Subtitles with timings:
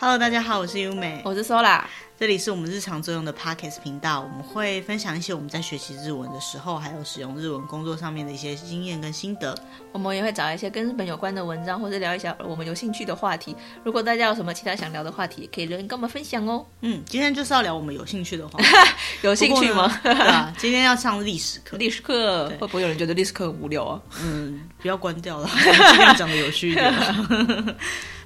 [0.00, 1.82] Hello，大家好，我是优美，我是 Sola，
[2.18, 9.56] 这里是我们日常作用的 Podcast 频道，我们会分享一些我们在学习日文的时候，还有使用日文工作上面的一些经验跟心得。
[9.92, 13.56] 我们也会找一些跟日本有关的文章，或者聊一下我们有兴趣的话题。
[13.84, 16.66] 如果大家有什么其他想聊的话题，也可以留言跟我们分享哦。
[16.80, 18.66] 嗯，今天就是要聊我们有兴趣的话题，
[19.22, 20.00] 有兴趣吗？
[20.02, 24.00] 对啊，今天要上历史课，历史课会不会有人觉得历史课很无聊啊？
[24.22, 26.92] 嗯，不要关掉了，尽量讲的有趣一点。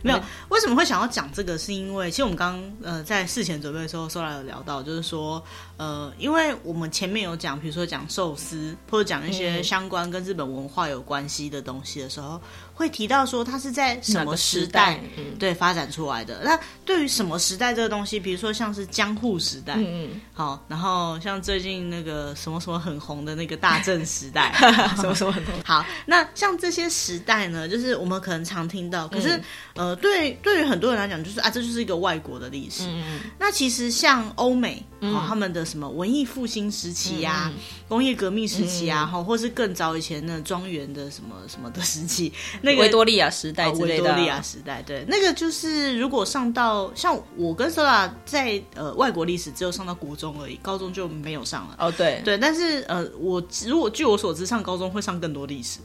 [0.00, 0.23] 没有，
[0.59, 1.57] 为什么会想要讲这个？
[1.57, 5.41] 是因为其实我们刚刚呃在事前准备的时候，Sola 有聊到，就是说
[5.77, 12.41] 呃，因为我们前面有讲，比如说讲寿司，或者讲一些相关跟日本文化有关系的东西的时候。
[12.75, 16.43] 会提到说它是在什么时代，时代嗯、对发展出来的。
[16.45, 24.55] 那对于什么时代这个东西，比如说像是江户时代，嗯嗯，好，然后像最近那个什么什么很红的那个大正时代，
[24.95, 25.55] 什么什么很红。
[25.65, 29.37] 好，那像这些时代呢，就是我们可能常听到，可是、
[29.75, 32.84] 嗯、呃，对对于很多人来讲，就是啊，这就是一个外国的历史。
[32.86, 42.32] 嗯、那其实像欧美，嗯、他们的什么文艺复兴时期呀、啊、嗯、工业革命时期啊，哈、嗯，或是更早以前的庄园的什么什么的时期。
[42.62, 51.76] 那个、维多利亚时代之类的，维多利亚时代，对，那个就是如果上到像我跟 Sora 在呃外国历史只有上到国中而已，高中就没有上了。
[51.78, 55.78] 哦，对对，但是呃，我如果据我所知，上高中会上更多历史。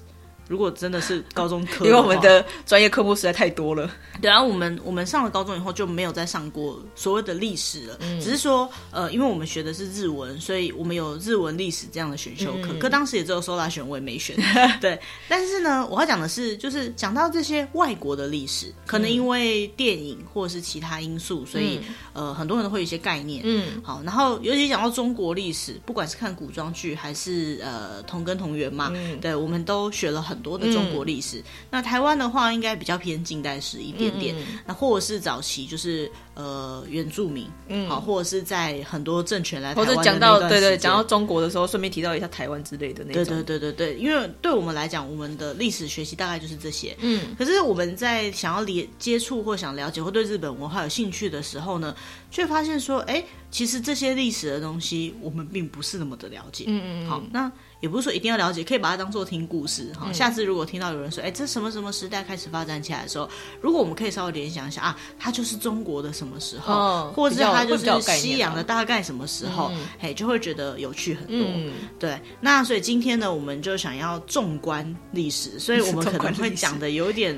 [0.47, 3.89] 如果真的是高中科，因为我们的专业科目实在太多了。
[4.21, 7.97] 对啊，我们我们上了高中以后就没有再上过所谓的历史了。
[8.01, 12.69] 嗯、只是说，呃，因为我们学的是日文，所以我们有日文历史这样的选修课。
[12.73, 14.35] 嗯、可当时也只有 Sola 选，我也没选。
[14.79, 21.79] 对，但是呢，我要讲的是，就是讲到这些外国的历史，可能因为电影或者是其他因素，所以、
[22.13, 23.41] 嗯、呃，很多人都会有一些概念。
[23.43, 30.32] 嗯，好，然后尤其讲到中国历史，不管是看古装剧还是呃同根同源嘛，嗯、对，我们都学了很。
[30.33, 51.95] 很多的中国历史，嗯、那台湾的话应该比较偏近代史一点点，嗯、那或者是早期就是呃原住民，嗯，好，或者是在很多政权来台湾或者讲到对对，讲到中国的时候，顺便提到一下台湾之类的那种，对对对对对，因为对我们来讲，我们的历史学习大概就是这些，嗯，可是我们在想要连接触或想了解或对日本文化有兴趣的时候呢，
[52.31, 57.51] 却发现说，哎，其实这些历史的东西我们并不是那么的了解，嗯嗯，好，那。
[57.83, 60.09] 也不是说一定要了解，可以把它当做听故事哈。
[60.13, 63.29] 下次如果听到有人说，哎，这什么什么时代开始发展起来的时候，
[63.59, 71.37] 如果我们可以稍微联想一下啊，它就是中国的什么时候，哦、或者是它就是西洋的大概什么时候，嘿，就会觉得有趣很多。
[71.37, 77.37] 嗯、对，那所以今天呢，我们就想要纵观历史，所以我们可能会讲的有点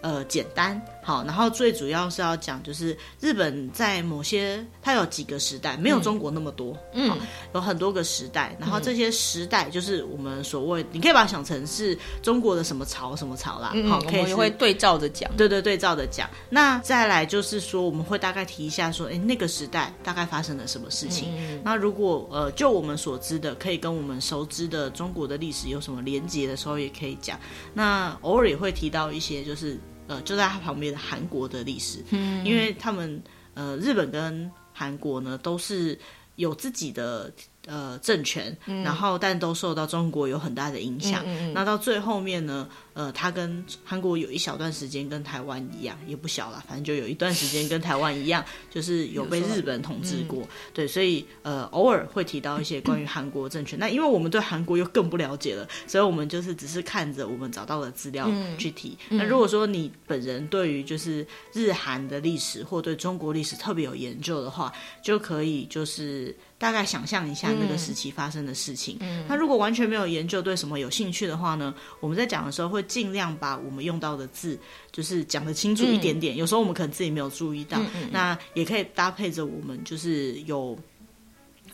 [0.00, 0.82] 呃简单。
[1.04, 7.14] 好，然后最主要是要讲，就是日本在某些它有几个时代，没有中国那么多，嗯，
[7.54, 8.56] 有很多个时代。
[8.58, 13.74] 然后这些时代就是我们所谓，你可以把它想成是中国的什么朝什么朝啦。
[13.86, 16.26] 好，可以我们会对照着讲，对对对照着讲。
[16.48, 21.28] 那再来就是说，我们会大概提一下说，哎，那个时代大概发生了什么事情。
[21.62, 27.38] 那如果呃，就我们所知的，可以跟我们熟知的中国的历史有什么连结的时候，也可以讲。
[27.74, 29.78] 那偶尔也会提到一些，就是。
[30.06, 33.22] 呃，就在他旁边的韩国的历史，嗯，因为他们
[33.54, 35.98] 呃，日本跟韩国呢都是
[36.36, 37.32] 有自己的。
[37.66, 41.22] 呃，政权，嗯、然后但都受到中国有很大的影响。
[41.24, 50.42] 嗯嗯嗯、那到最后面呢，呃，他跟韩国有一小段时间跟台湾一样，也不小了，反正就有一段时间跟台湾一样， 就是有被日本统治过。
[50.42, 53.78] 嗯、对，所以呃，偶尔会提到一些关于韩国政权。
[53.78, 58.98] 嗯、那因为我们对韩国又更不了解了，所以我们就是只是看着我们找到的资料去提。
[59.08, 64.70] 嗯、那如果说你本人对于就是日韩的历史或对中国历史特别有研究的话，
[65.02, 66.36] 就可以就是。
[66.64, 68.96] 大概想象一下那个时期发生的事情。
[69.00, 71.74] 嗯，那如果完全没有研究，对什么有兴趣的话呢？
[72.00, 74.58] 我们在讲的时候会尽量把我们用到的字，
[74.90, 76.34] 就是讲的清楚一点点。
[76.34, 77.78] 嗯，有时候我们可能自己没有注意到，
[78.10, 80.78] 那也可以搭配着我们，就是有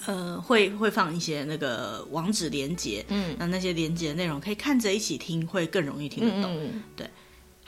[0.07, 3.05] 呃，会会放一些那个网址连接。
[3.11, 6.51] 嗯，那那些连接的内容可以看着一起听，会更容易听得懂。
[6.59, 7.09] 嗯，对。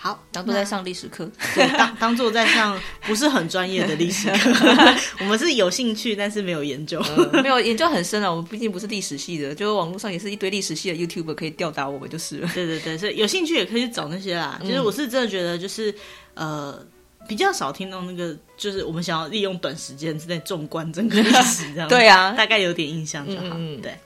[0.02, 4.50] 好，当做在上历史课，对，当当做在上不是很专业的历史课。
[5.22, 8.28] 我们是有兴趣，但是没有研究，呃、没有研究很深啊。
[8.28, 12.50] 我们毕竟不是历史系的，就网络上也是一堆历史系的 YouTuber 可以吊打我们就是了。
[12.52, 14.58] 对对对，所以有兴趣也可以去找那些啦。
[14.62, 15.94] 其实、嗯、我是真的觉得，就是
[16.34, 16.84] 呃，
[17.28, 21.86] 比较少听到那个，就是我们想要利用短时间之内纵观整个历史这样。
[21.88, 23.54] 对啊，大概有点印象就好。
[23.54, 23.96] 嗯，对，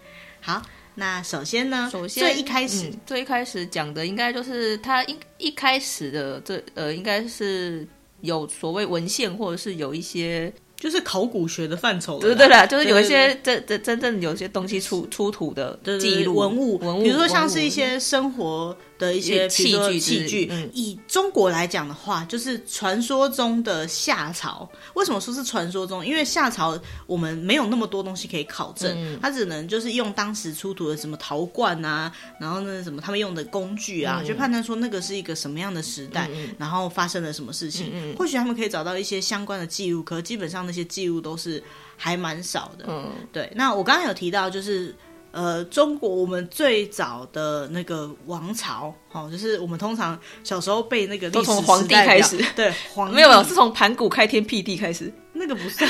[0.42, 0.60] 好。
[0.96, 7.86] 那首先呢，首先最一开始、嗯、最一开始讲的应该就是他一一开始的这呃，应该是
[8.22, 10.52] 有所谓文献或者是有一些。
[10.78, 12.18] 就是考古学的范畴。
[12.18, 20.70] 对对啦，就是有一些真真真正有些东西出出土的记录文物文物，比如说像是一些生活的一些器具器具。
[20.72, 24.68] 以中国来讲的话，就是传说中的夏朝。
[24.94, 26.04] 为什么说是传说中？
[26.04, 36.28] 因为夏朝我们没有那么多东西可以考证，它只能就是用当时出土的什么陶罐啊，然后那什么他们用的工具啊，去判断说那个是一个什么样的时代，
[36.58, 38.14] 然后发生了什么事情。
[38.16, 41.62] 或许他们可以找到一些相关的记录，可基本上那些记录都是
[41.96, 42.84] 还蛮少的。
[42.88, 43.50] 嗯，对。
[43.54, 44.94] 那我刚刚有提到，就是
[45.32, 55.84] 呃，中国我们最早的那个王朝，哦，就是我们通常小时候背那个历史，从皇帝开始，对，黄没有没有，是从盘古开天辟地开始，那个不是。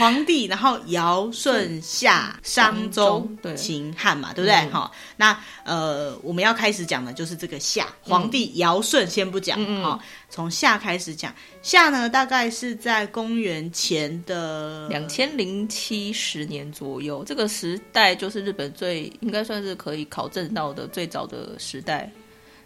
[0.00, 4.66] 黄帝，然后尧、舜、夏、商、周、秦、汉嘛，对不对？
[4.70, 7.86] 好、嗯，那呃，我们要开始讲的就是这个夏。
[8.00, 10.00] 皇帝、尧、舜先不讲，好、
[10.30, 11.34] 从夏开始讲。
[11.60, 22.10] 夏呢，大概是在公元前的两千零七十年左右，这个时代就是日本最应该算是可以考证到的最早的时代。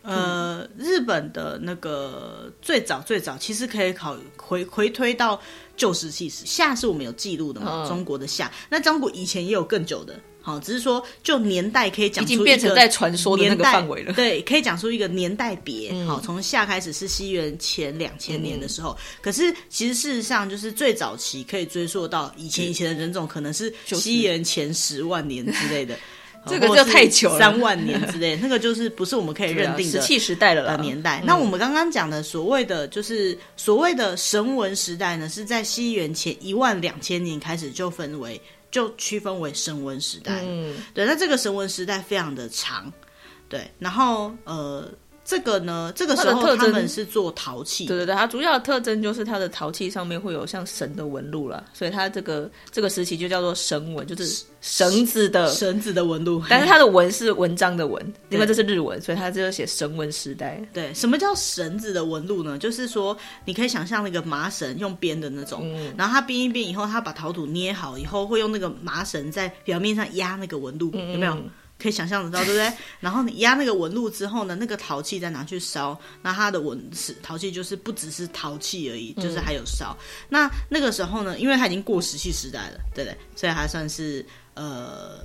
[0.05, 5.41] 呃，日本的那个最早最早，其实可以考回回推到
[5.79, 7.85] 旧石器时，夏是我们有记录的嘛？
[7.85, 14.13] 嗯、中国的夏，那中国以前也有更久的，好，只是说就年代可以讲出一个已经变成在传说的那个范围了。
[14.13, 15.91] 对，可以讲出一个年代别。
[16.05, 25.99] 好、嗯，从夏开始是西元前两千年的时候，嗯、可是其实事实上就是最早期可以追溯到以前以前的人种，可能是西元前十万年之类的。
[26.47, 31.23] 这个就太久了，三万年之类， 那个就是不是我们可以认定的石器时代了年代。
[31.25, 40.43] 那我们刚刚讲的所谓的就是所谓的神文时代呢，是在西元前一万两千年开始就分为就区分为神文时代。
[40.45, 42.93] 嗯，对，那这个神文时代非常的长，
[43.49, 44.89] 对，然后呃。
[45.25, 56.43] 这个呢，这个时候他们是做陶器，对对对，它主要的特征就是它的陶器上面会有像绳的纹路了，所以它这个这个时期就叫做绳纹，就是绳子的绳子的纹路。
[56.51, 60.61] 但是它的纹是文章的纹，因为这是日文，所以它就写绳纹时代。
[60.75, 62.59] 对，什么叫绳子的纹路呢？
[62.59, 63.17] 就是说
[63.47, 71.35] 你可以想象那个麻绳用编的那种，嗯、然后它编一编以后，它把陶土捏好以后，会用那个麻绳在表面上压那个纹路，嗯、有没有？
[71.85, 72.73] 可以想象得到，对不对？
[72.99, 79.95] 然后你压那个纹路之后呢，那个陶器再拿去烧，那它的纹是陶器，就是不只是陶器而已，就是还有烧。
[80.01, 83.19] 嗯、那那个时候呢，因为它已经过石器时代了，对不对？
[83.37, 85.21] 所以还算是呃，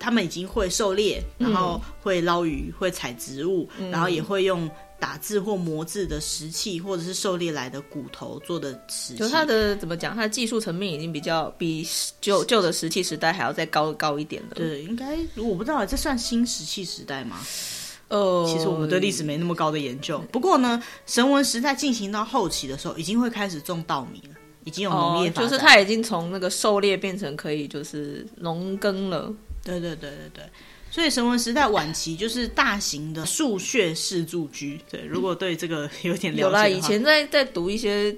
[0.00, 4.68] 他们已经会狩猎，然后会捞鱼，会采植物，嗯、然后也会用。
[5.00, 10.14] 打字或磨制的石器，或者是狩猎来的骨头做的石器，就它的怎么讲？
[10.14, 11.86] 它的技术层面已经比较比
[12.20, 14.48] 旧旧的石器时代还要再高高一点了。
[14.54, 17.38] 对，应该我不知道这算新石器时代吗？
[18.08, 20.18] 呃，其实我们对历史没那么高的研究。
[20.32, 24.34] 不过呢，神文时代进行到后期的时候，已经会开始种稻米了，
[24.64, 29.32] 已经有农业、哦，就是它已经从那个狩猎变成可以就是农耕了。
[29.62, 30.44] 对对对对对。
[30.90, 34.80] 所以神文时代晚期就是大型的树穴式住居。
[34.90, 38.14] 对，如果对这个有点了解，有啦，以前在在读一些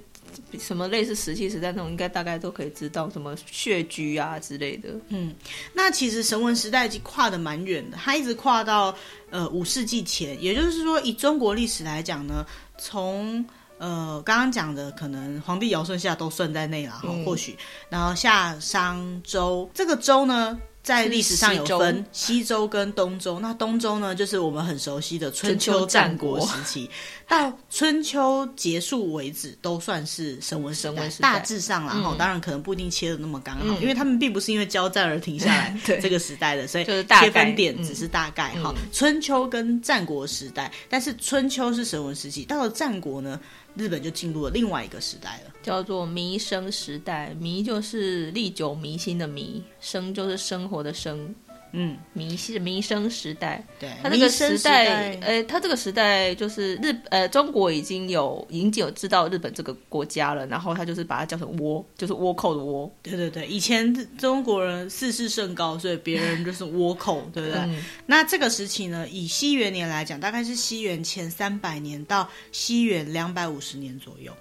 [0.58, 4.88] 什么类似石器时代那种，应该大概都可以知道什么穴居啊之类的。
[5.08, 5.34] 嗯，
[5.74, 8.94] 那其实神文时代已经跨的蛮远的，它一直跨到
[9.30, 12.46] 呃五世纪前，也就是说以中国历史来讲呢，
[12.78, 13.44] 从
[13.78, 16.92] 呃刚刚讲的可能皇帝尧舜夏都算在内了
[17.24, 17.56] 或许，
[17.88, 20.58] 然后夏商周这个周呢。
[20.82, 26.88] 在历史上有分西周跟东周，那东周呢，就是我们很熟悉的春秋战国时期，
[27.28, 31.10] 到春秋结束为止，都算是神文时代。
[31.20, 38.74] 大致上啦，哈，当然可能不一定切的那么刚好，因为他们并不是因为交战而停下来 这个时代的，所以切分点只是大概哈。
[38.90, 43.38] 春秋跟战国时代，但是春秋是神文时期，到了战国呢，
[43.80, 45.54] 日本就进入了另外一个时代了。
[45.62, 51.34] 叫做弥生时代，弥就是历久弥新的弥，生就是生活的生，
[51.72, 53.64] 嗯，弥是弥生时代。
[53.78, 62.90] 对，它这个时代，呃，他这个时代就是日，呃，中国已经有已经有知道日本这个国家了，然后他就是把它叫成倭，就是倭寇的倭。
[63.02, 67.60] 对对对，以前中国人自视甚高，所以别人就是倭寇，对不对？
[67.60, 74.32] 嗯、那这个时期呢，以西元年来讲，大概是西元前三百年到西元两百五十年左右。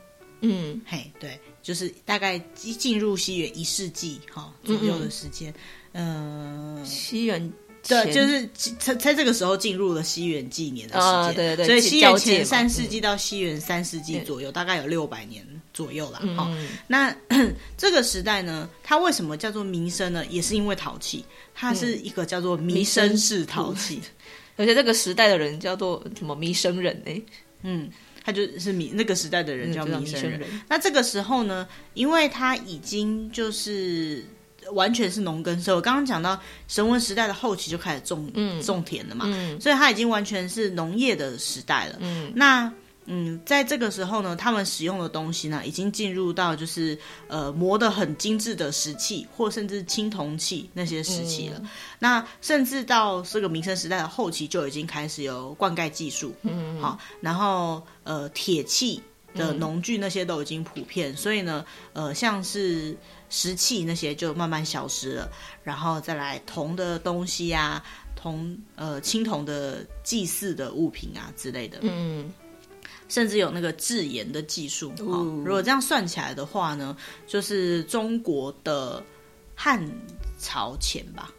[0.42, 5.56] 嗯，嘿，对，就是大概进入西元一世纪哈左右的时间，嗯，
[5.94, 7.52] 呃、西元
[7.88, 15.44] 对，就是在在这个时候进入了西元纪年的时间，哦、对对对，所以西元前三世纪到西元三世纪左右，嗯、大概有六百年
[15.74, 16.20] 左右了。
[16.36, 17.16] 哈、嗯，那
[17.78, 20.26] 这个时代呢，它为什么叫做弥生呢？
[20.28, 21.24] 也是因为陶器，
[21.56, 24.02] 它是一个叫做弥生式陶器，
[24.58, 27.24] 而且这个时代的人叫做什么弥生人呢？
[27.64, 27.90] 嗯。
[28.22, 30.42] 他就是弥那个时代的人叫弥生人。
[30.68, 34.24] 那这个时候呢，因为他已经就是
[34.74, 41.98] 完全是农耕社会，我刚刚讲到神文时代的后期就开始种、嗯、种田了嘛，嗯、所以它已经完全是农业的时代了。
[42.00, 42.72] 嗯，那。
[43.12, 46.96] 嗯，在这个时候呢，他们使用的东西呢，已经进入到就是
[47.28, 51.58] 呃磨得很精致的石器，或甚至青铜器那些石器了。
[51.58, 56.36] 嗯、那甚至到这个民生时代的后期，就已经开始有灌溉技术。
[56.44, 59.02] 嗯，好，然后呃铁器
[59.34, 62.96] 的农具那些都已经普遍，嗯、所以呢，呃像是
[63.30, 65.30] 石器那些就慢慢消失了。
[65.64, 67.84] 然后再来铜的东西啊，
[68.16, 71.80] 铜呃青铜的祭祀的物品啊之类的。
[71.82, 72.32] 嗯。
[73.08, 76.96] 甚至有那个制盐的技术，哦，如果这样算起来的话呢，
[77.26, 79.04] 就是中国的
[79.56, 79.84] 汉
[80.38, 81.34] 朝前吧，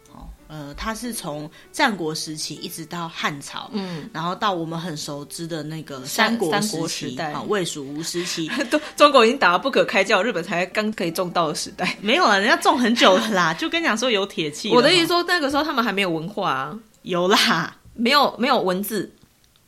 [0.53, 19.09] 呃，它是从战国时期一直到汉朝，嗯，然后到我们很熟知的那个三国时期，啊，魏蜀吴时期， 都中国已经打到不可开交，日本才刚可以种稻的时代， 没有了，人家种很久了啦， 就跟你讲说有铁器，我的意思说那个时候他们还没有文化啊，有啦，没有没有文字，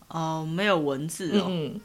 [0.09, 1.45] 哦，没有文字哦。
[1.47, 1.79] 嗯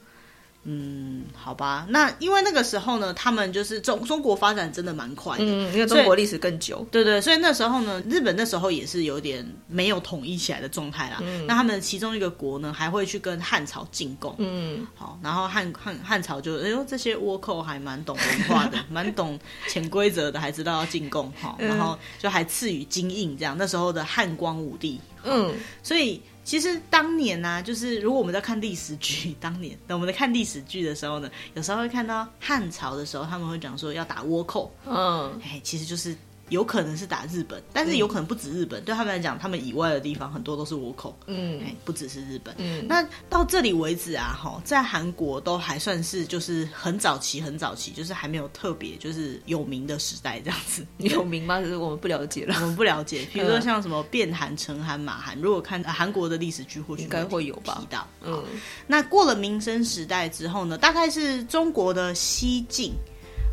[0.71, 11.21] 嗯，好吧，那因为那个时候呢，他们就是中中国发展真的蛮快的，嗯，因为中国历史更久，对对，所以那时候呢，日本那时候也是有点没有统一起来的状态啦。
[11.23, 23.57] 嗯，那他们其中一个国呢，还会去跟汉朝进贡，嗯，好，然后汉汉汉朝就哎呦，这些倭寇还蛮懂文化的， 蛮懂潜规则的，还知道要进贡，好，然后就还赐予金印这样。
[23.57, 26.21] 那时候的汉光武帝，嗯，所以。
[26.49, 36.17] 其实当年呢、啊，就是如果我们在看历史剧， 当年等我们在看历史剧的时候呢，有时候会看到汉朝的时候，他们会讲说要打倭寇，嗯，哎，其实就是。
[36.51, 38.81] 有可能是打日本，但是有可能不止日本。
[38.83, 41.17] 嗯、对他们来讲，他们以外的地方很多都是倭寇。
[41.27, 42.55] 嗯，不只是日本。
[42.59, 50.87] 嗯，那到这里为止啊，哈，在韩国都还算是就是很早期，很早期，就是还没有特别就是有名的时代这样子。
[50.99, 51.61] 有名吗？
[51.61, 53.27] 可是我们不了解了，我们不了解。
[53.33, 57.79] 比如说像什么变韩、成韩、马韩，如果看韩国的历史剧，或许应该会有吧。
[57.81, 58.07] 提到。
[58.23, 58.43] 嗯，
[58.87, 62.93] 那过了民生时代之后呢，大概是中国的西晋。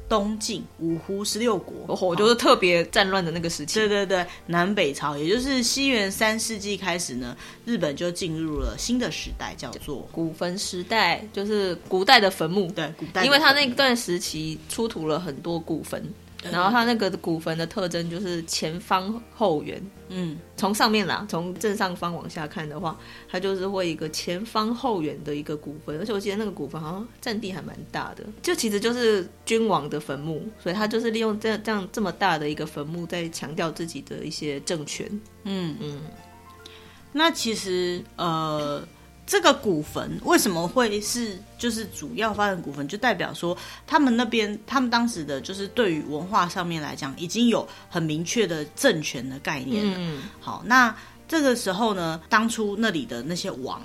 [0.07, 3.79] 东晋五胡十六国，哦，就是特别战乱的那个时期。
[3.79, 7.35] 对对对，南北朝，也就是西元三世纪开始呢，
[7.65, 12.71] 日本就进入了新的时代，叫做古坟时代，就是古代的坟墓。
[12.71, 16.03] 对，古代，因为它那段时期出土了很多古坟。
[16.51, 22.97] 然后它那个古坟的特征就是前方后圆，嗯，从上面啦，从正上方往下看的话，
[23.29, 35.07] 它就是会一个前方后圆的一个古坟，而且我记得那个古坟好像占地还蛮大的，就其实就是君王的坟墓，所以他就是利用这样这样这么大的一个坟墓，在强调自己的一些政权，
[35.43, 35.75] 嗯。
[35.79, 36.01] 嗯，
[37.11, 38.87] 那其实呃。
[39.27, 49.95] 这个古坟为什么会是就是主要发展古坟，就代表说他们那边他们当时的就是对于文化上面来讲，已经有很明确的政权的概念了。
[49.97, 50.95] 嗯，好，那
[51.27, 53.81] 这个时候呢，当初那里的那些王，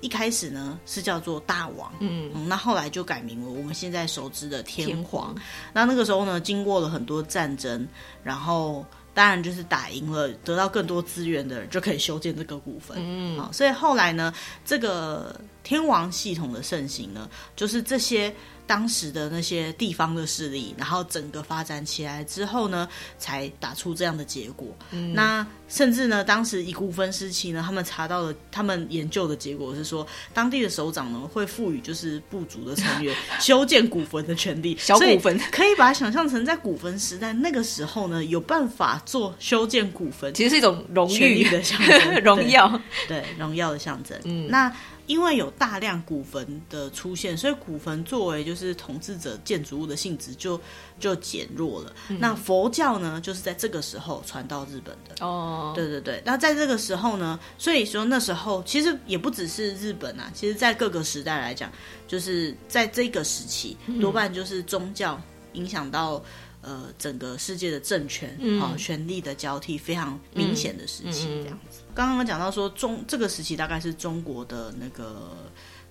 [0.00, 4.96] 一开始呢是叫做大王，嗯，嗯，那后来就改名为我们现在熟知的天皇。
[4.96, 5.36] 天皇。
[5.74, 7.86] 那那个时候呢，经过了很多战争，
[8.24, 8.86] 然后。
[9.14, 12.96] 当然，就是打赢了，得到更多资源的人就可以修建这个古坟。
[13.00, 14.32] 嗯，好，所以后来呢，
[14.64, 18.34] 这个天王系统的盛行呢，就是这些。
[18.72, 22.88] 当时的那些地方的势力，然后整个发展起来之后呢，
[23.18, 24.74] 才打出这样的结果。
[24.92, 44.18] 嗯、那甚至呢，当时以古坟时期呢，他们查到了，他们研究的结果是说，当地的首长呢会赋予就是部族的成员 修建古坟的权利，小古坟可以把它想象成在古坟时代那个时候呢，有办法做修建古坟，其实是一种荣誉的象征， 荣耀，对，荣耀的象征。
[44.24, 44.74] 嗯，那。
[45.12, 50.58] 因为有大量古坟的出现，所以古坟作为就是统治者建筑物的性质就
[50.98, 51.94] 就减弱了。
[52.08, 55.22] 嗯、那佛教呢，就是在这个时候传到日本的。
[55.22, 56.22] 哦，对对对。
[56.24, 61.70] 那在这个时候呢，所以说那时候其实也不只是日本啊，其实在各个时代来讲，
[62.08, 65.20] 就是在这个时期，多半就是宗教
[65.52, 66.24] 影响到
[66.62, 68.62] 呃整个世界的政权啊、嗯。
[68.62, 71.80] 哦、权力的交替非常明显的时期，这样子。
[71.94, 75.36] 刚刚讲到说中这个时期大概是中国的那个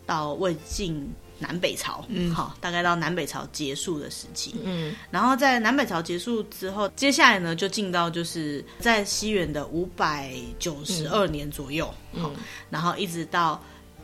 [0.05, 12.31] 到魏晋南北朝，嗯，好，大概到南北朝结束的时期，嗯，然后在南北朝结束之后，接下来呢就进到就是在西元的五百九十二年左右，嗯，
[12.69, 13.59] 然后一直到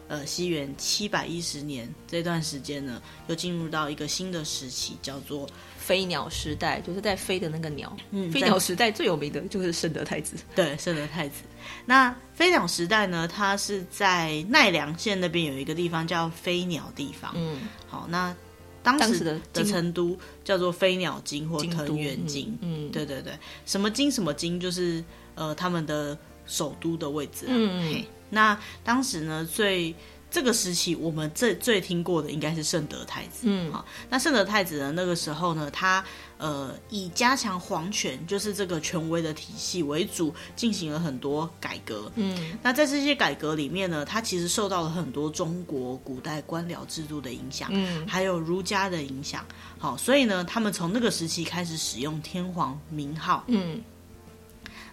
[0.07, 5.47] 呃西元七百一十年这段时间呢，又进入到一个新的时期，叫做
[5.87, 7.95] 飞鸟时代，就是在飞的那个鸟。
[8.11, 10.35] 嗯，飞鸟时代最有名的就是圣德太子。
[10.53, 11.43] 对，圣德太子。
[11.85, 17.31] 那飞鸟时代呢，它是在奈良县那边有一个地方叫飞鸟地方。
[17.35, 18.35] 嗯，好，那。
[18.83, 23.33] 当时的的成都叫做飞鸟京或藤原京，嗯，对对对，
[23.65, 25.03] 什么京什么京，就是
[25.35, 27.49] 呃他们的首都的位置啊。
[27.49, 29.93] 嗯，那当时呢，最
[30.29, 33.43] 这个时期，我们最最听过的应该是圣德太子。
[33.43, 36.03] 嗯，好，那圣德太子呢，那个时候呢，他。
[36.39, 42.11] 呃，以加强皇权，就是这个权威的体系为主，进行了很多改革。
[42.13, 49.43] 嗯，那在这些改革里面呢，他其实受到了很多中国古代官僚制度的影响，嗯，还有儒家的影响。
[49.79, 53.81] 好，所以呢，他们从那个时期开始使用天皇名号，嗯，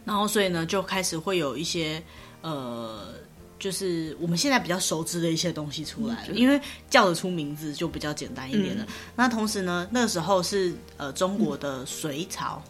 [0.07, 2.03] 然后所以呢，就开始会有一些
[2.41, 3.13] 呃。
[3.59, 8.85] 就是我们现在比较熟知的一些东西出来了，因为叫得出名字就比较简单一点了。
[8.85, 12.63] 嗯、那同时呢，那个时候是呃中国的隋朝，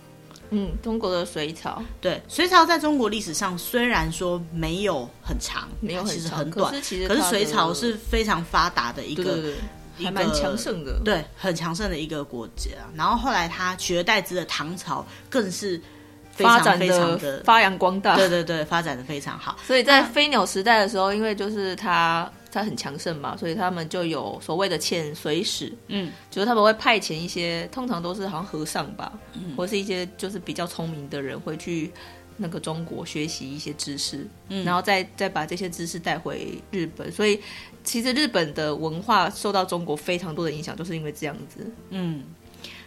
[0.50, 9.54] 嗯，中国的隋朝，对，隋朝在中国历史上虽然说没有很长，没有很长，其实很短，可是其实可是隋朝是非常发达的一个，对对对
[9.98, 12.70] 一个还蛮强盛的，对，很强盛的一个国家。
[12.94, 15.80] 然后后来他取而代之的唐朝更是。
[16.36, 19.56] 发展的发扬光大，对对对，发展的非常好。
[19.66, 31.92] 所以在飞鸟时代的时候，因为就是他他很强盛嘛，所以他们就有所谓的遣隋使，嗯，就是他们会派遣一些，通常都是好像和尚吧，嗯，或是一些就是比较聪明的人，会去
[32.36, 37.10] 那个中国学习一些知识，嗯，然后再再把这些知识带回日本。
[37.12, 37.40] 所以
[37.84, 42.24] 其实日本的文化受到中国非常多的影响，就是因为这样子，嗯。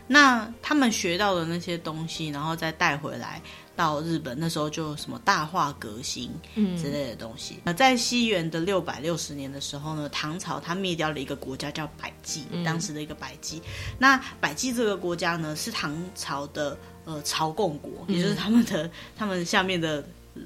[0.07, 3.41] 那他们学到的那些东西，然后再带回来
[3.75, 7.59] 到日本，那时候就什么大化革新之类的东西。
[7.63, 13.61] 那、嗯、在西元的六百六十年的时候呢，唐朝他灭掉了一个国家叫百济，嗯、当时的一个百济。
[13.99, 20.03] 那百济这个国家呢，是唐朝的呃朝贡国，也就是他们的他们下面的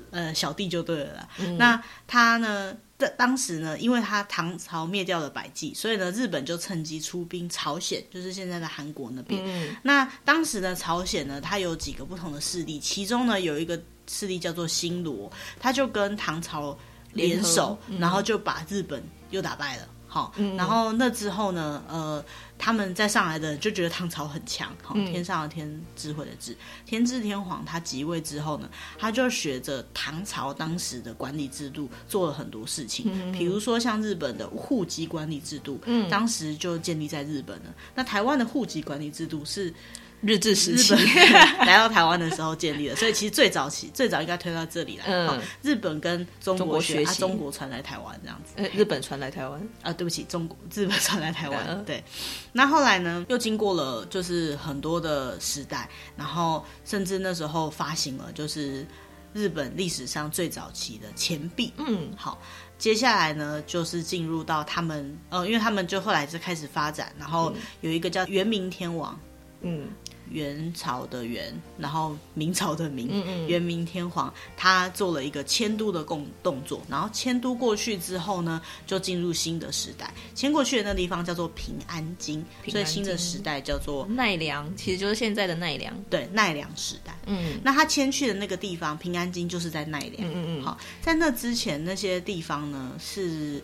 [0.10, 2.76] 呃小弟就对了那他呢？
[3.10, 9.42] 当时呢，因为他唐朝灭掉了百济，所以呢，日本就趁机出兵朝鲜，就是现在的韩国那边。
[9.46, 16.78] 嗯、那当时呢，朝鲜呢，它有几个不同的势力，其中呢，有一个势力叫做新罗，他就跟唐朝
[17.14, 19.88] 联手，嗯、然后就把日本又打败了。
[20.14, 22.22] 好，然后那之后呢，呃，
[22.58, 26.54] 他们再上来的就觉得唐朝很强，好，天上的天，智慧的智，
[26.86, 37.74] 天智天皇他即位之后呢，他就学着唐朝当时的管理制度做了很多事情，嗯、比如说像日本的户籍管理制度，嗯，当时就建立在日本了。
[37.96, 39.74] 那台湾的户籍管理制度是。
[40.22, 40.94] 日治时期
[41.66, 45.06] 来到台湾的时候建立的，所以其实最早期最早应该推到这里来。
[45.08, 48.78] 嗯，日本跟中国学，中国传来台湾这样子。
[48.78, 51.84] 日本传来台湾啊，对不起，中国日本传来台湾。
[51.86, 52.04] 对，
[52.52, 58.86] 那后来呢，又经过了就是很多的时代，然后甚至那时候发行了就是
[59.34, 61.74] 日本历史上最早期的钱币。
[61.78, 62.40] 嗯，好，
[62.78, 69.20] 接下来呢就是进入到他们呃，因为他们就后来就开始发展，然后有一个叫元明天王。
[69.62, 69.88] 嗯。
[70.32, 80.14] 元朝的元，然后明朝的明，嗯嗯元明天皇，他做了一个迁都的动动作，然后迁都过去之后呢，就进入新的时代。
[80.34, 85.94] 迁过去的那个地方叫做平安京，平安京，所以新的时代叫做奈良，其实就是现在的奈良。
[86.10, 87.14] 对，奈良时代。
[87.26, 90.28] 嗯，那他迁去的那个地方平安京就是在奈良。
[90.28, 90.64] 嗯嗯嗯。
[90.64, 93.62] 好，在那之前那些地方呢，是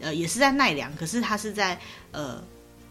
[0.00, 1.78] 呃也是在奈良，可是他是在
[2.12, 2.42] 呃。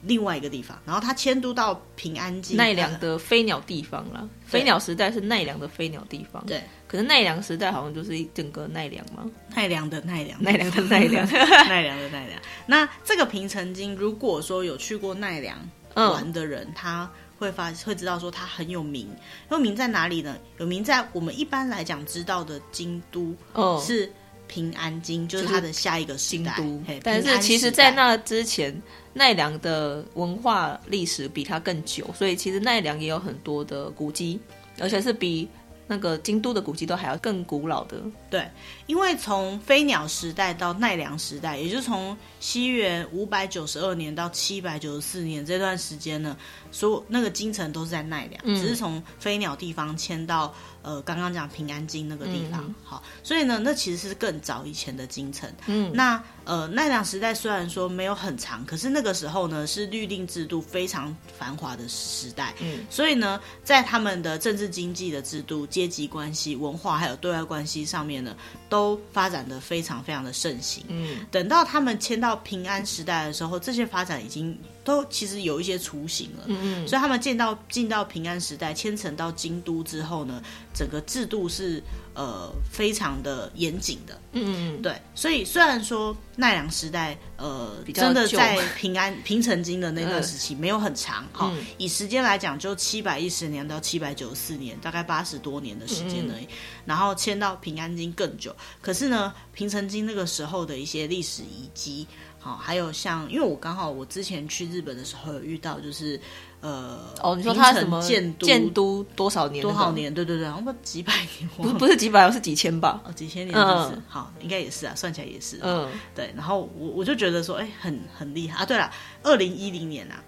[0.05, 4.29] 另外一个地方，然后他迁都到平安京奈良的飞鸟地方了。
[4.49, 6.61] 对飞鸟时代是奈良的飞鸟地方，对。
[6.87, 9.29] 可是奈良时代好像就是一整个奈良嘛？
[9.55, 11.27] 奈良的奈良，奈良的奈良，
[11.67, 12.39] 奈良的奈良。
[12.67, 15.57] 那这个平城京，如果说有去过奈良
[15.95, 19.09] 玩的人，嗯、他会发会知道说它很有名。
[19.49, 20.37] 有名在哪里呢？
[20.59, 24.09] 有名在我们一般来讲知道的京都，哦，是
[24.47, 26.53] 平安京，就是它的下一个时代。
[26.57, 28.81] 京都，但是其实，在那之前。
[29.17, 34.37] 奈良的文化历史比它更久，所以其实奈良也有很多的古迹，
[34.77, 35.47] 而且是比
[35.87, 37.95] 那个京都的古迹都还要更古老的。
[38.29, 38.45] 对，
[38.87, 46.35] 因为从飞鸟时代到奈良时代，也就是从西元五百九十二年到七百九十四年这段时间呢，
[46.75, 50.53] 所有那个京城都是在奈良，嗯、只是从飞鸟地方迁到。
[50.81, 55.51] 呃，刚刚讲平安京那个地方，嗯、好，所以呢，那其实是更早以前的京城。
[55.65, 62.53] 嗯，那呃，奈良时代虽然说没有很长，可是那个时候呢，是律令制度非常繁华的时代。
[62.61, 68.37] 嗯，所以呢，在他们的政治经济的制度、阶级关系、文化还有对外关系上面呢，
[68.69, 70.83] 都发展的非常非常的盛行。
[70.89, 76.43] 嗯，等到他们迁到平安时代的时候，这些发展已经都其实有一些雏形了。
[76.45, 80.41] 嗯嗯，所以他们见到进到平安时代，迁城到京都之后呢，
[80.73, 81.81] 整个制度是
[82.13, 84.21] 呃非常的严谨的。
[84.33, 84.95] 嗯嗯，对。
[85.15, 96.47] 所以虽然说奈良时代呃真的在平安平城京的那段时期没有很长哈，嗯，以时间来讲就七百一十年到七百九十四年，大概八十多年的时间而已。
[96.85, 102.05] 然后迁到平安京更久，可是呢，平城京那个时候的一些历史遗迹。
[102.45, 106.19] 哦，还有像，因为我刚好我之前去日本的时候有遇到，就是
[106.61, 109.63] 呃，哦，你说他什么建都建都多少年？
[109.63, 110.13] 多少年？
[110.13, 113.01] 对对对，好像几百年，不是不是几百，是几千吧？
[113.03, 115.59] 哦，几千年就是、嗯、好，应该也是啊，算起来也是。
[115.63, 116.31] 嗯，对。
[116.35, 118.65] 然后我我就觉得说，哎，很很厉害啊。
[118.67, 118.91] 对了，
[119.23, 120.23] 二零一零年啊，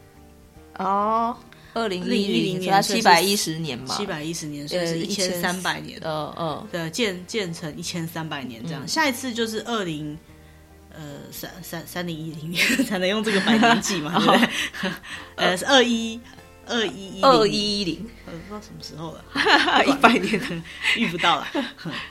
[0.84, 1.38] 哦，
[1.76, 6.00] 二零一零年，七百一十年嘛，七百一十年，所以是一千三百年。
[6.04, 8.84] 嗯嗯，对，建建成一千三百年这样。
[8.84, 10.18] 嗯、下一次就是二零。
[10.98, 14.92] 呃，三三三零一零年 才能用这个百年计嘛， 对不对？
[15.38, 16.20] 呃，是二一
[16.66, 20.64] 二一二一一零，呃，不知道什么时候了，一百年
[20.96, 21.48] 遇不到了。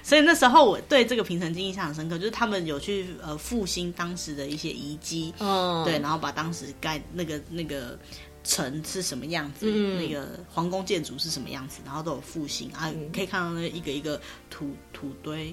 [0.05, 7.99] 所以那时候我对这个平城记印象很深刻，就是他们有去呃复兴当时的一些遗迹，嗯，对，然后把当时盖那个那个
[8.45, 12.71] 城是什么样子，嗯、那个皇宫建筑是什么样子，然后都有复兴。
[12.71, 15.53] 啊，可以看到那一个一个土土堆。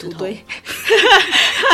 [0.00, 0.38] 土堆，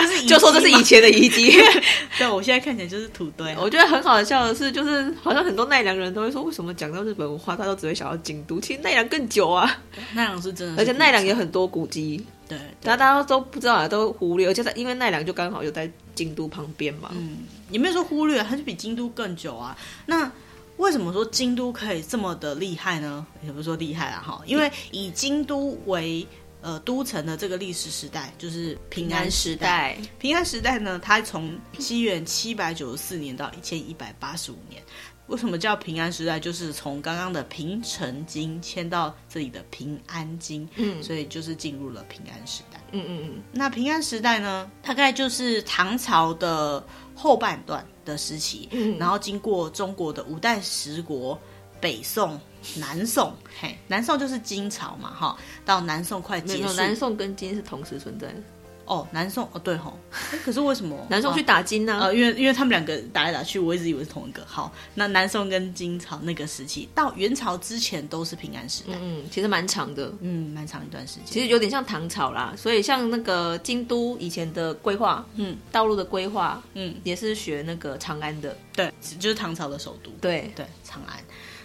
[0.00, 1.52] 就是就说这是以前的遗迹。
[2.18, 3.58] 对，我现在看起来就是土堆啊。
[3.60, 8.60] 我觉得很好笑的是，就是好像很多奈良人都会说，为什么讲到日本文化，他都只会想到京都？
[8.60, 9.78] 其实奈良更久啊，
[10.14, 12.24] 奈良是真的是，而且奈良有很多古迹。
[12.46, 14.46] 对，大家都不知道啊，都忽略。
[14.46, 17.38] 而且因为奈良就刚好就在京都旁边嘛，嗯，
[17.70, 19.74] 也没有说忽略，它就比京都更久啊。
[20.06, 20.30] 那
[20.76, 23.24] 为什么说京都可以这么的厉害呢？
[23.42, 26.26] 也不是说厉害啦，哈，因为以京都为
[26.64, 29.98] 呃，都城的这个历史时代就是平安时代。
[30.18, 34.82] 平安时代呢，它从西元七百九十四年到一千一百八十五年。
[35.26, 36.40] 为什么叫平安时代？
[36.40, 42.80] 就是从刚刚的平城京迁到这里的平安京，嗯，所以就是进入了平安时代。
[42.92, 43.42] 嗯嗯嗯。
[43.52, 46.82] 那平安时代呢，大概就是唐朝的
[47.14, 51.38] 后半段的时期，嗯，然后经过中国的五代十国。
[51.80, 52.40] 北宋、
[52.76, 58.34] 南宋，嘿，南宋就是金朝嘛，哈，到南宋快结束，南宋跟金是同时存在的。
[58.86, 59.98] 哦，南宋哦，对吼，
[60.44, 60.94] 可是为什么？
[61.08, 61.98] 南宋去打金呢？
[62.02, 64.44] 呃，因为因为他们两个打来打去，我一直以为是同一个。
[64.44, 71.24] 好，那南宋跟金朝那个时期到元朝之前都是平安时代，嗯，其实蛮长的，嗯，蛮长一段时间。
[71.24, 80.52] 其实有点像唐朝啦，所以像那个京都以前的规划，嗯，道路的规划，嗯，也是学那个长安的，对，就是唐朝的首都，对。
[80.54, 81.18] 对，长安。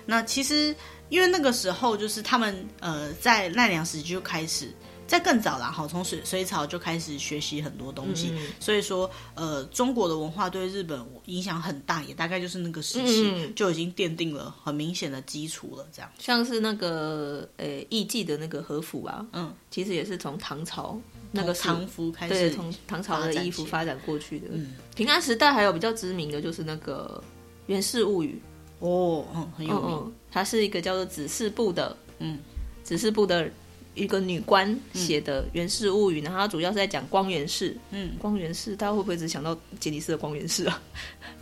[0.09, 0.75] 那其实，
[1.09, 4.73] 因为那个时候就是他们呃，在奈良时期就开始，
[5.05, 15.87] 在更早啦，好，从隋隋朝就开始学习很多东西，嗯、所以说呃，中国的文化对日本影响很大，也大概就是那个时期就已经奠定了很明显的基础了。
[15.93, 20.99] 这样，像是那个呃艺伎的那个和服啊，嗯，其实也是从唐朝
[21.31, 24.47] 那个唐服开始，对，从唐朝的衣服发展过去的。
[24.49, 27.23] 嗯，平安时代还有比较知名的就是那个
[27.67, 28.41] 《源氏物语》。
[28.79, 29.91] 哦，嗯，很有名。
[29.91, 32.39] 嗯，它是一个叫做紫式部的，嗯，
[32.83, 33.49] 紫式部的
[33.95, 37.75] 一个女官写的《源氏物语》，然后它主要是在讲光源氏。
[37.91, 40.81] 嗯，光源氏，大家会不会只想到杰尼斯的光源氏啊？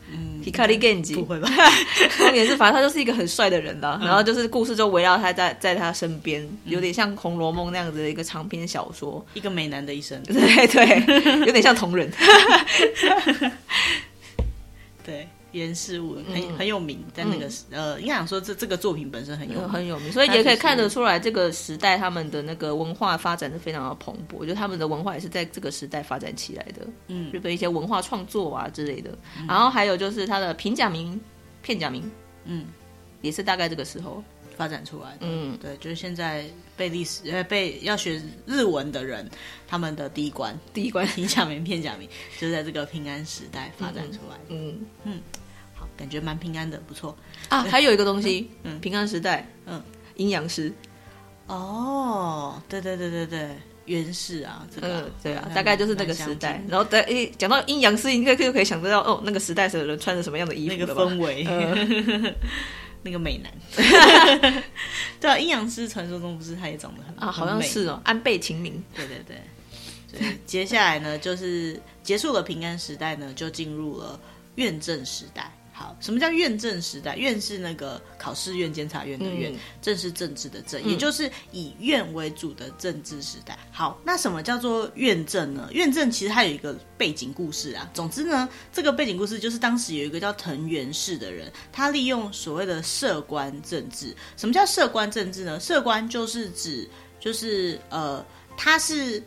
[0.09, 1.49] 嗯，Hikari Genji 不会吧？
[2.17, 10.17] 光源氏，反正他就是一个很帅的人的，然后就是故事就围绕他在在他身边，有点像《红楼梦》那样子的一个长篇小说，一个美男的一生。
[10.23, 10.33] 对
[10.67, 12.09] 对，有点像同人。
[15.05, 15.27] 对。
[15.57, 24.37] 源氏物很很有名，在那个呃，应该讲说这这个作品本身很有名很有名，所以也可以看得出来，这个时代他们的那个文化发展的非常的蓬勃。
[24.37, 29.11] 我觉得他们的文化也是在这个时代发展起来的，嗯，日本一些文化创作啊之类的。
[29.39, 31.19] 嗯、然后还有就是他的平假名、
[31.61, 32.09] 片假名，
[32.45, 32.65] 嗯，
[33.21, 34.23] 也是大概这个时候
[34.55, 35.17] 发展出来的。
[35.21, 39.29] 嗯，对，就是现在被历史呃被要学日文的人，
[39.67, 42.07] 他们的第一关第一关平假名、片假名，
[42.39, 44.49] 就是在这个平安时代发展出来的。
[44.49, 44.81] 嗯嗯。
[45.03, 45.21] 嗯
[45.97, 47.17] 感觉蛮平安的，不错
[47.49, 47.63] 啊。
[47.63, 49.81] 还有一个东西，嗯，平安时代，嗯，
[50.15, 50.71] 阴阳师。
[51.47, 53.49] 哦，对对对对对，
[53.85, 56.63] 源氏啊，这个对啊，大概就是那个时代。
[56.67, 61.43] 然后在诶，讲到阴阳师，应该就可以想得到哦，那个时代的人穿着什么样的衣服，那个氛围，
[63.01, 63.51] 那个美男。
[65.19, 68.83] 对啊，阴阳师传说中不是他也长得很啊，好像是哦，安倍晴明。
[68.95, 69.37] 对对对。
[70.09, 74.19] 所以接下来呢，就是结束了平安时代呢，就进入了。
[74.55, 77.15] 院政时代，好，什么叫院政时代？
[77.15, 83.55] 院是那个考试院、监察院的院，嗯、政是政治的政，也就是以院为主的政治时代。
[83.71, 85.69] 好，那什么叫做院政呢？
[85.71, 87.87] 院政其实它有一个背景故事啊。
[87.93, 94.15] 总之呢，这个背景故事就是当时有一个叫藤原氏的人，他利用所谓的设官政治。
[94.35, 95.59] 什么叫设官政治呢？
[95.59, 98.25] 设官就是指就是呃，
[98.57, 99.21] 他是。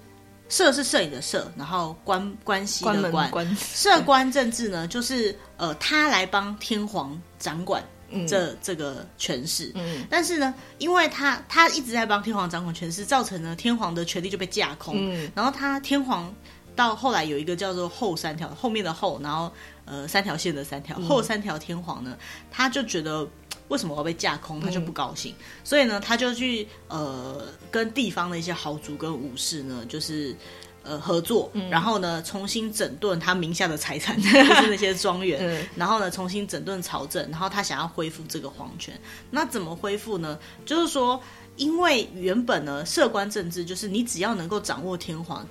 [0.51, 7.83] 摄是摄影的摄，然后关关系的关，关设官政治呢，就是呃，他来帮天皇掌管
[8.29, 9.73] 这、嗯、这个权势。
[9.75, 14.95] 嗯，但是呢，因为他他一直在帮天皇掌管权势，造成呢天皇的权力就被架空。
[14.99, 16.35] 嗯，然后他天皇
[16.75, 19.51] 到后来有一个叫做后三条后面的后，然后
[19.85, 22.19] 呃三条线的三条、嗯、后三条天皇呢，
[22.51, 23.27] 他就觉得。
[23.71, 24.61] 为什么我要被架空？
[24.61, 30.37] 他就不高兴，嗯、所以呢，他就去呃跟地方的一些豪族跟武士呢，就是
[30.83, 39.01] 呃合作，嗯、然后呢重新整顿他名下的财产， 就是那些庄园，嗯、然后呢重新整顿朝政，然后他想要恢复这个皇权。
[39.31, 40.39] 那怎么恢复呢？
[40.67, 41.19] 就是说，
[41.57, 45.47] 因为原本呢设官政治就是你只要能够掌握天皇。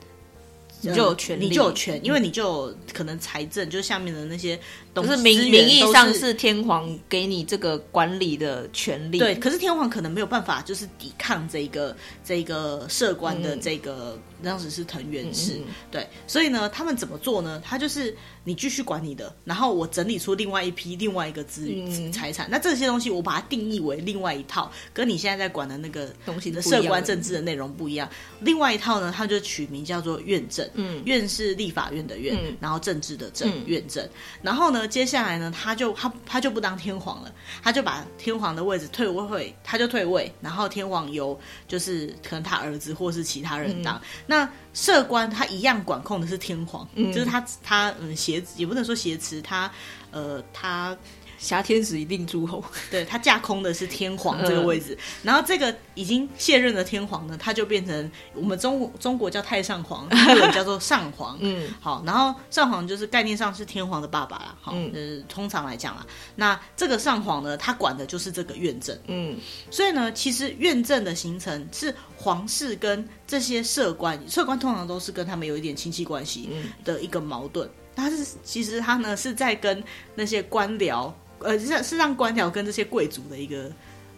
[0.82, 4.58] 你就有权利，你就有权，因为你就有可能财政，就是下面的那些
[4.94, 9.18] 东西，就是名名义上是天皇给你这个管理的权利。
[9.18, 17.62] 对，可是天皇可能没有办法，就是抵抗这一个这一个社官的这个，嗯、当时是藤原氏，嗯嗯对，所以呢，他们怎么做呢？
[17.66, 18.16] 他就是。
[18.46, 21.70] 你继续管你的，然后我整理出另外一批另外一个资
[22.12, 22.48] 财产。
[22.50, 28.10] 那这些东西我把它定义为另外一套，跟你现在在管的那个东西的社关政治的内容不一样。
[28.40, 30.68] 另外一套呢，他就取名叫做院政。
[30.74, 34.08] 嗯，院是立法院的院，嗯、然后政治的政，嗯、院政。
[34.42, 43.96] 然后呢，接下来呢，他就他他就不当天皇了，他就把天皇的位置退位，他就退位，然后天皇由就是可能他儿子或是其他人当。
[43.96, 49.72] 嗯、那社官他一样管控的是天皇，嗯、就是他他嗯挟也不能说挟持他，
[50.12, 50.96] 呃他。
[51.40, 69.38] 挟天子以令诸侯， 对，他架空的是天皇这个位置，嗯、然后这个已经卸任的天皇呢，他就变成我们中中国叫太上皇， 日本叫做上皇，嗯，好，然后上皇就是概念上是天皇的爸爸啦，好，嗯、就是通常来讲啦，那这个上皇呢，他管的就是这个院政，嗯，
[69.72, 76.50] 所以呢，其实院政的形成是皇室跟这些社官，社官通常都是跟他们有一点亲戚关系
[76.84, 79.82] 的一个矛盾，他是其实他呢是在跟
[80.16, 81.10] 那些官僚。
[81.42, 83.72] 呃，是是让官僚跟这些贵族的一个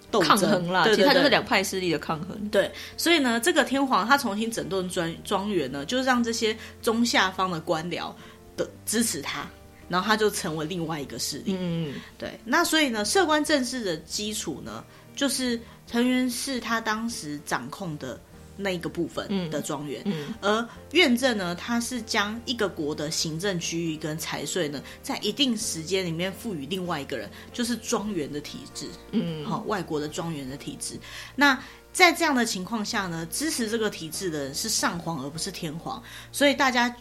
[0.09, 2.49] 斗争抗衡啦，对对对，其实它就是两派势力的抗衡。
[2.49, 8.13] 对，所以呢，这个天皇他重新整顿庄庄园呢，就是让这些中下方的官僚
[8.57, 9.47] 的支持他，
[9.87, 11.55] 然后他就成为另外一个势力。
[11.59, 12.39] 嗯，对。
[12.43, 14.83] 那所以呢，社官政治的基础呢，
[15.15, 18.19] 就是藤原氏他当时掌控的。
[18.61, 30.99] 那一个部分的庄园，嗯嗯、而院政呢，它是将一个国的行政区域跟财税呢，在一定时间里面赋予另外一个人，就是庄园的体制，嗯，好，外国的庄园的体制。
[31.35, 36.01] 那在这样的情况下呢，支持这个体制的人是上皇，而不是天皇。
[36.31, 36.95] 所以大家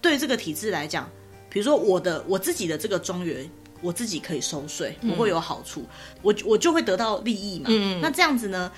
[0.00, 1.10] 对这个体制来讲，
[1.50, 3.48] 比如说我的我自己的这个庄园，
[3.82, 5.88] 我自己可以收税，我会有好处，嗯、
[6.22, 7.66] 我我就会得到利益嘛。
[7.68, 8.72] 嗯，那这样子呢？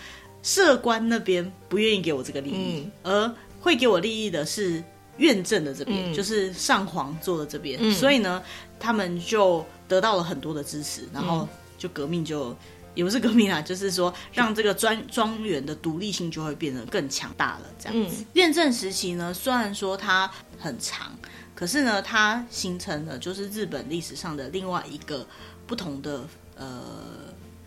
[0.46, 4.80] 设官那边不愿意给我这个利益，嗯、而会给我利益的是
[5.16, 7.76] 院政的这边，嗯、就是上皇做的这边。
[7.82, 8.40] 嗯、所以呢，
[8.78, 12.56] 他们就得到了很多的支持，然后就革命就、嗯、
[12.94, 17.62] 也不是革命啊， 就是说让这个庄庄园的独立性就会变得更强大了。
[17.76, 20.30] 这样子，院政、嗯、时期呢，虽然说它
[20.60, 21.12] 很长，
[21.56, 25.26] 可是呢，它形成了就是日本历史上的另外一个
[25.66, 26.22] 不同的
[26.54, 27.25] 呃。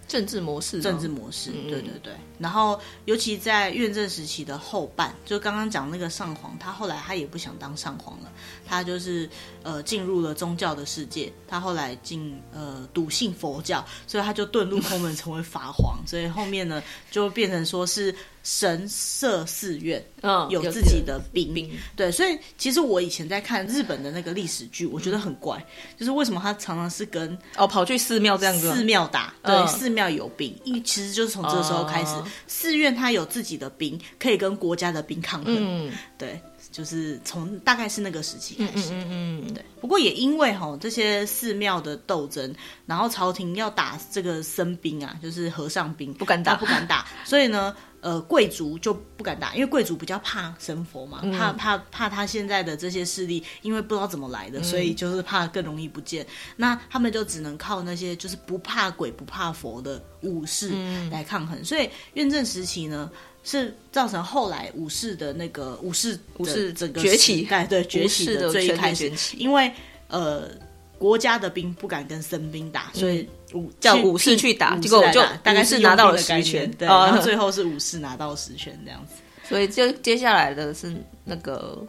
[0.10, 2.12] 政治模式，政治模式，嗯、对对对。
[2.39, 8.32] 然后，尤其在院政时期的后半，就刚刚讲那个上皇，他后来他也不想当上皇了，
[8.65, 9.30] 他就是
[9.63, 11.32] 呃进入了宗教的世界。
[11.48, 16.00] 他后来进呃笃信佛教，所以他就遁入空门成为法皇。
[16.08, 18.13] 所以后面呢，就变成说是。
[18.43, 36.41] 神社寺院，嗯，有自己的兵，兵对，所以其实我以前在看日本的那个历史剧，我觉得很怪，嗯、就是为什么他常常是跟哦跑去寺庙这样子，寺庙打，对，嗯、寺庙有兵，因为其实就是从这个时候开始，嗯、寺院它有自己的兵，可以跟国家的兵抗衡，嗯，对。
[36.71, 39.65] 就是从大概是那个时期开始，嗯嗯嗯，对。
[39.82, 42.53] 不过也因为哈这些寺庙的斗争，
[42.86, 47.08] 然后朝廷要打这个僧兵啊，就是和尚兵，不敢打，不敢打。
[47.23, 56.27] 所以呢，呃，贵族就不敢打，因为贵族比较怕神佛嘛，怕怕怕他现在的这些势力，因为不知道怎么来的，所以就是怕更容易不见。
[56.58, 60.71] 那他们就只能靠那些就是不怕鬼不怕佛的武士
[61.10, 61.63] 来抗衡。
[61.63, 63.10] 所以院政时期呢。
[63.43, 69.71] 是造成后来武士的那个武士武士整个崛起，对对崛起的最一开始，因为
[70.08, 70.49] 呃
[70.97, 79.15] 国家的兵不敢跟僧兵打，所以武叫武士去打，结果就大概是拿到了实权，对， 然后最后是武士拿到实权这样子。
[79.47, 81.84] 所以就接下来的是那个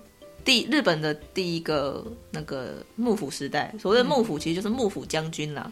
[0.45, 5.71] 第日本的第一个那个幕府时代，所谓的幕府其实就是幕府将军啦。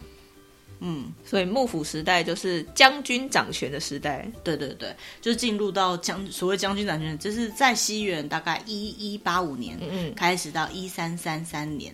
[0.79, 4.31] 嗯，所以幕府时代就是将军掌权的时代。
[4.43, 11.93] 对对对，就进入到将所谓将军掌权，就是在西元大概一一八五年嗯开始到一三三三年。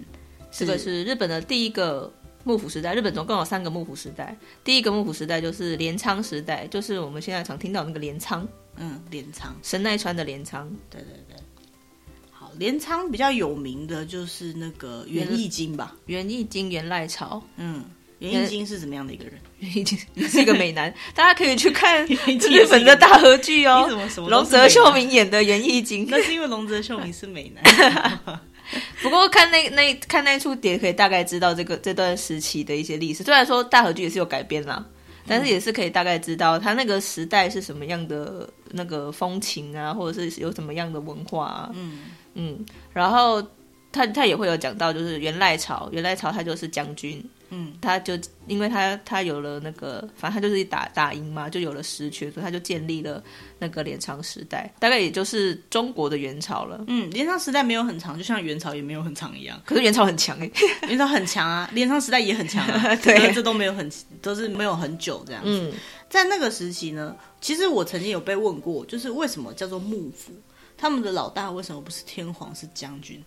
[0.51, 2.93] 这个是日本的第一个幕府时代。
[2.93, 4.37] 日本总共有三个幕府时代。
[4.63, 8.47] 第一个幕府时代就是镰仓时代，就是我们现在常听到那个镰仓。
[8.77, 10.69] 嗯，镰仓，神奈川的镰仓。
[10.89, 11.37] 对对对。
[12.29, 15.95] 好，镰仓比较有名的就是那个源义经吧？
[16.05, 17.41] 源义经源赖朝。
[17.57, 17.83] 嗯，
[18.19, 19.33] 源义经是怎么样的一个人？
[19.59, 19.97] 袁义经
[20.29, 23.87] 是一个美男， 大家可以去看日本的大和剧哦。
[24.29, 28.19] 龙泽秀明演的袁义经，那是因为龙泽秀明是美男。
[29.03, 33.23] 不过看那那看那出碟，可以大概知道这个这段时期的一些历史。
[33.23, 34.83] 虽然说大和剧也是有改编啦，
[35.27, 41.69] 但是也是可以大概知道他那个时代是什么样的那个风情啊，或者是有什么样的文化啊。
[41.75, 41.99] 嗯
[42.33, 43.39] 嗯，然后
[43.91, 47.23] 他他也会有讲到，就是元赖朝，元赖朝他就是将军。
[47.55, 48.13] 嗯，他就
[48.47, 53.23] 因为他他有了那个，反正他就是打打赢嘛，就有了实权，所以他就建立了
[53.59, 56.83] 那个镰仓时代，大概也就是中国的元朝了。
[56.87, 59.59] 嗯，镰仓时代没有很长，就像元朝也没有很长一样。
[59.65, 60.51] 可是元朝很强哎，
[60.89, 62.95] 元朝很强啊，镰仓时代也很强啊。
[63.01, 63.89] 对，这都没有很
[64.21, 65.49] 都是没有很久这样子。
[65.49, 65.73] 嗯，
[66.09, 70.33] 在那个时期呢，其实我曾经有被问过，就是为什么叫做幕府，
[70.77, 73.23] 他们的老大为什么不是天皇是将军？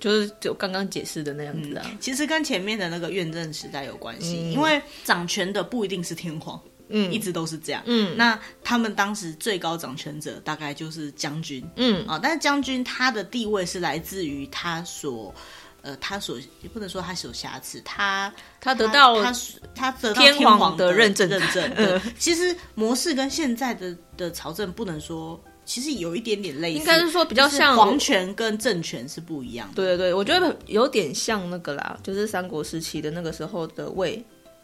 [0.00, 6.58] 就是就刚刚解释的那样子啊、嗯，其实跟前面的那个院政时代有关系，嗯、因为掌权的不一定是天皇，
[6.88, 12.06] 嗯，一直都是这样，嗯，那他们当时最高掌权者大概就是将军，嗯。
[12.08, 15.34] 啊，但是将军他的地位是来自于他所，
[15.82, 19.32] 呃，他所也不能说他有瑕疵，他他得到他
[19.74, 21.28] 他得到天皇的认证。
[21.28, 25.38] 认证，对，其实模式跟现在的的朝政不能说。
[25.70, 29.74] 其实有一点点类似，应该是说比较像皇权跟政权是不一样的。
[29.76, 34.20] 对对对，我觉得有点像那个啦，就是三国时期的那个时候的魏，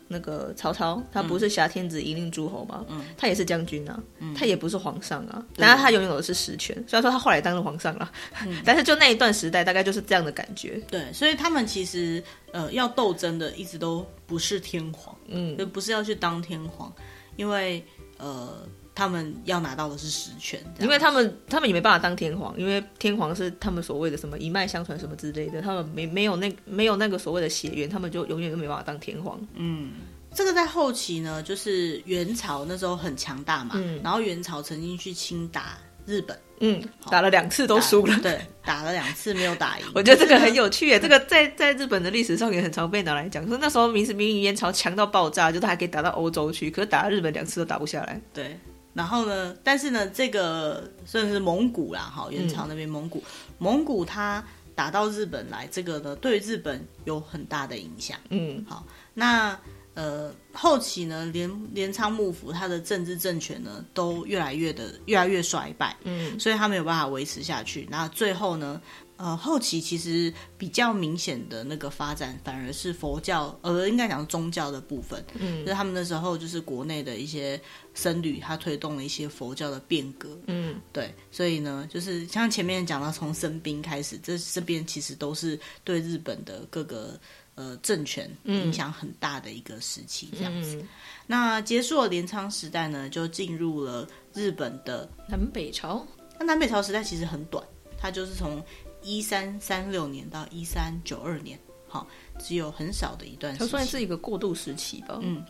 [0.08, 2.84] 那个曹操，他不是挟天子以令诸侯吗？
[2.88, 6.74] 嗯，他也是将军啊，嗯、他也不是皇上啊，但是他拥有的是实权。
[6.88, 8.10] 虽然说他后来当了皇上了，
[8.44, 10.82] 嗯、但是就那一段时代，大概就是这样的感觉。
[10.90, 16.92] 对，所以他们其实呃要斗争的，一直都不是天皇，嗯，就不是要去当天皇，
[17.36, 17.80] 因为
[18.18, 18.66] 呃。
[18.96, 29.38] 他们要拿到的是实权，因为他们他们也没办法当天皇，因为天皇是他们所谓的什么一脉相传什么之类的，他们没没有那没有那个所谓的血缘，他们就永远都没办法当天皇。
[29.54, 29.92] 嗯，
[30.34, 39.84] 这个在后期呢，就是元朝那时候很强大嘛，嗯，然后元朝曾经去侵打日本，嗯，打了两次都输了，对，打了两次没有打赢。
[39.94, 48.58] 我觉得这个很有趣耶，这个在在日本的历史上也很常被拿来讲，说那时候明明明元朝强到爆炸，就是还可以打到欧洲去，可是打了日本两次都打不下来，对。
[48.96, 49.54] 然后呢？
[49.62, 53.24] 但是呢，这个算是蒙古啦，哈，元朝那边蒙古，嗯、
[53.58, 54.42] 蒙古他
[54.74, 58.18] 打到日本来，这个呢，对日本有很大的影响。
[58.30, 59.54] 嗯，好，那
[59.92, 67.86] 呃，后期呢，镰镰仓幕府它的政治政权呢，都越来越的越来越衰败，嗯，所以它没有办法维持下去。
[67.90, 68.80] 那最后呢？
[69.16, 75.24] 呃，后期其实比较明显的那个发展，反而是佛教，呃，应该讲宗教的部分。
[75.38, 77.60] 嗯，就是他们那时候就是国内的一些
[77.94, 80.38] 僧侣，他推动了一些佛教的变革。
[80.46, 87.18] 嗯，对，所以呢，就是像前面讲到，从僧兵开始，这这边其实都是对日本的各个
[87.54, 90.76] 呃政权影响很大的一个时期，这样子。
[90.76, 90.88] 嗯，
[91.26, 96.06] 那结束了镰仓时代呢，就进入了日本的南北朝。
[96.38, 97.64] 那南北朝时代其实很短，
[97.98, 98.62] 它就是从
[99.06, 102.04] 一三三六年到一三九二年，好，
[102.40, 105.20] 只有很少的一段它算是一个过渡时期吧。
[105.22, 105.44] 嗯，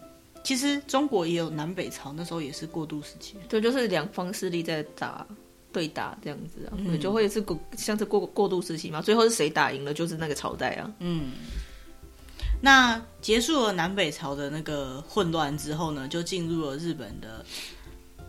[0.45, 3.37] 其实中国也有南北朝，那时候也是过渡时期。
[3.49, 5.27] 对，就是两方势力在打
[5.73, 9.01] 对打这样子啊，嗯、就会是过像是过过渡时期嘛。
[9.01, 10.93] 最后是谁打赢了，就是那个朝代啊。
[10.99, 11.33] 嗯，
[12.61, 17.43] 那结束了南北朝的那个混乱之后呢，就进入了日本的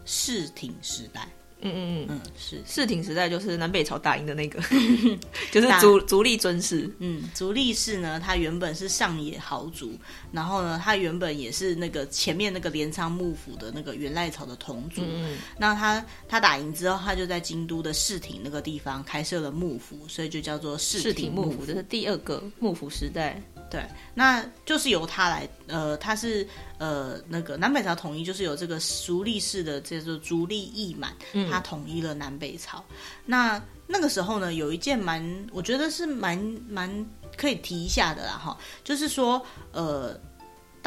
[0.05, 1.27] 室町时代。
[1.61, 4.61] 嗯嗯嗯嗯，是室町时代就是南北朝打赢的那个，
[5.51, 6.89] 就是足足利尊氏。
[6.99, 9.97] 嗯，足利氏呢，他原本是上野豪族，
[10.31, 15.01] 然后呢，他原本也是那个前面那个镰仓幕府的那个源赖朝的同族。
[15.03, 21.65] 嗯，那他他打赢之后，他就在京都的室町那个地方开设了幕府，所以就叫做室町幕府。
[21.65, 23.41] 这是第二个幕府时代。
[23.69, 32.83] 对，那就是由他来，呃，他是呃那个南北朝统一，就是由这个足利氏的叫做足利义满，嗯、他统一了南北朝。
[33.25, 36.37] 那那个时候呢，有一件蛮，我觉得是蛮
[36.69, 37.05] 蛮
[37.35, 40.19] 可以提一下的啦，哈，就是说，呃。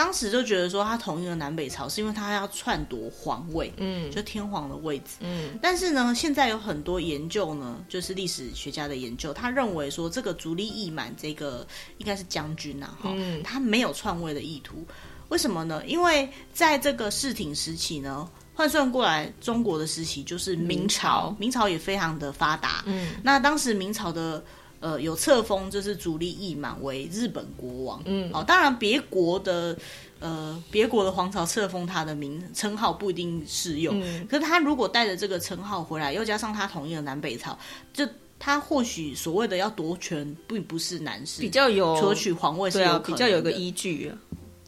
[0.00, 5.58] 当时就觉得说他统一了南北朝是因为他要篡夺皇位，嗯，就天皇的位置，嗯。
[5.60, 11.66] 但是呢，现在有很多研究呢，就是历史学家的研究，他认为说这个足利义满这个
[11.98, 14.86] 应该是将军呐，哈，他没有篡位的意图。
[15.28, 15.84] 为什么呢？
[15.86, 23.16] 因为在这个室町时期呢，换算过来中国的时期就是明朝，明朝也非常的发达，嗯。
[23.22, 24.42] 那当时明朝的。
[24.80, 29.76] 呃，有册封就是足利义满为日本国王，嗯，哦，当然别国的，
[30.20, 37.58] 呃，别国的皇朝册封他的名称号不一定适用，嗯，可是他如果带着这个称号回来，又加上他统一了南北朝，
[37.92, 38.08] 就
[38.38, 44.16] 他或许所谓的要夺权，并不是难事，比较有夺取皇位是有比较有个依据啊。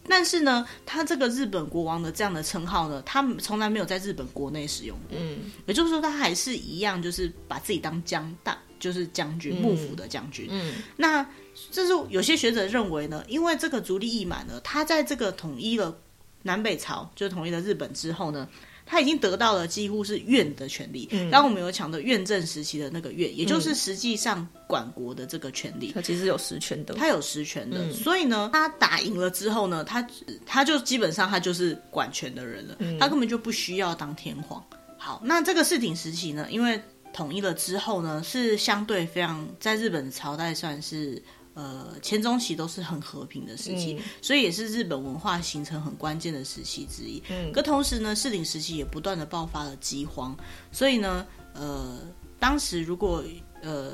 [0.06, 8.58] 但是呢，他这个日本国王的这样的称号呢，他从来没有在日本国内使用过，嗯，也就是说，他还是一样，就是把自己当江大。
[8.82, 10.50] 就是将军幕府的将军，
[10.96, 11.24] 那
[11.70, 15.96] 这是有些学者认为呢，因为这个足利义满呢，他在这个统一了
[16.42, 18.48] 南北朝，就是统一了日本之后呢，
[18.84, 21.06] 他已经得到了几乎是院的权利。
[21.12, 27.78] 嗯，刚刚我们有讲的院政时期的那个院，也就是实际上管国的这个权利，他其实有实权的，他有实权的。
[27.78, 30.04] 嗯，所以呢，他打赢了之后呢，他
[30.44, 34.60] 他就基本上他就是管权的人了，嗯，他根本就不需要当天皇。
[34.98, 36.80] 好，那这个室町时期呢，因为
[37.12, 41.22] 统一了之后呢，是相对非常在日本的朝代算是
[41.54, 47.22] 呃前中期都是很和平的时期，嗯，所以也是日本文化形成很关键的时期之一。
[47.28, 50.34] 嗯，可同时呢，室町时期也不断的爆发了饥荒，
[50.70, 51.98] 所以呢，呃，
[52.38, 53.22] 当时如果
[53.60, 53.92] 呃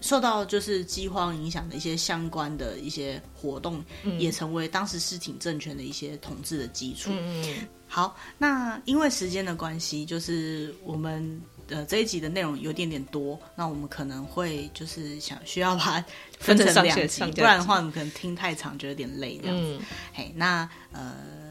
[0.00, 7.10] 受到就是饥荒影响的一些相关的一些活动，嗯，也成为当时室町政权的一些统治的基础。
[7.12, 11.40] 嗯，好，那因为时间的关系，就是我们。
[11.68, 16.04] 呃，这一集的内容有点点多，那我们可能会就是想需要把它
[16.38, 19.78] 分成两集，不然的话，我们可能听太长，就有点累这样子。
[19.80, 19.80] 嗯、
[20.12, 21.43] 嘿，那呃。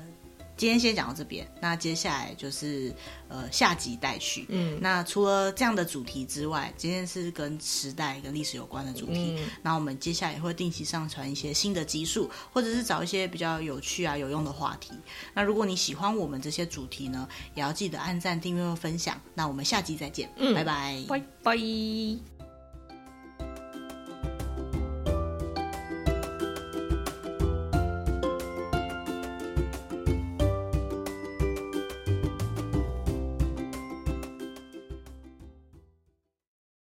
[0.64, 2.95] 今天先讲到这边，那接下来就是
[3.28, 4.45] 呃下集待续。
[4.47, 9.36] 嗯，那除了这样的主题之外，今天是跟时代跟历史有关的主题。
[9.38, 14.93] 嗯，那我们接下来也会定期上传一些新的集数，或者是找一些比较有趣啊有用的话题。
[15.34, 19.20] 那如果你喜欢我们这些主题呢，也要记得按赞、订阅和分享。
[19.34, 22.32] 那我们下集再见，嗯，拜拜，拜拜。